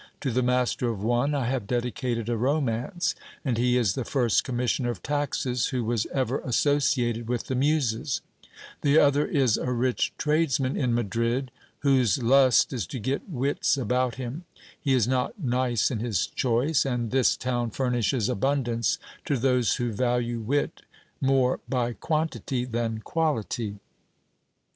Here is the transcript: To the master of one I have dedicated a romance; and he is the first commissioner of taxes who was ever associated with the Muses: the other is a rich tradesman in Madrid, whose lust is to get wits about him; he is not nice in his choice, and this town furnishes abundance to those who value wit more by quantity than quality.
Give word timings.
To 0.21 0.31
the 0.31 0.41
master 0.41 0.89
of 0.89 1.03
one 1.03 1.35
I 1.35 1.45
have 1.45 1.67
dedicated 1.67 2.27
a 2.27 2.35
romance; 2.35 3.13
and 3.45 3.55
he 3.55 3.77
is 3.77 3.93
the 3.93 4.03
first 4.03 4.43
commissioner 4.43 4.89
of 4.89 5.03
taxes 5.03 5.67
who 5.67 5.83
was 5.83 6.07
ever 6.07 6.39
associated 6.39 7.27
with 7.29 7.43
the 7.45 7.53
Muses: 7.53 8.21
the 8.81 8.97
other 8.97 9.27
is 9.27 9.57
a 9.57 9.71
rich 9.71 10.11
tradesman 10.17 10.75
in 10.75 10.95
Madrid, 10.95 11.51
whose 11.81 12.17
lust 12.17 12.73
is 12.73 12.87
to 12.87 12.97
get 12.97 13.29
wits 13.29 13.77
about 13.77 14.15
him; 14.15 14.43
he 14.81 14.95
is 14.95 15.07
not 15.07 15.37
nice 15.39 15.91
in 15.91 15.99
his 15.99 16.25
choice, 16.25 16.83
and 16.83 17.11
this 17.11 17.37
town 17.37 17.69
furnishes 17.69 18.27
abundance 18.27 18.97
to 19.25 19.37
those 19.37 19.75
who 19.75 19.91
value 19.91 20.39
wit 20.39 20.81
more 21.21 21.59
by 21.69 21.93
quantity 21.93 22.65
than 22.65 23.01
quality. 23.01 23.77